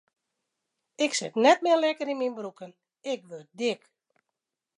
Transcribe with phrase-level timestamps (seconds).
[1.05, 2.71] Ik sit net mear lekker yn myn broeken,
[3.13, 3.81] ik wurd dik.